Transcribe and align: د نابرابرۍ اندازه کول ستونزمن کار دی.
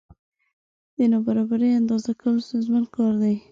د 0.95 0.99
نابرابرۍ 1.11 1.71
اندازه 1.79 2.11
کول 2.19 2.35
ستونزمن 2.47 2.83
کار 2.95 3.13
دی. 3.23 3.35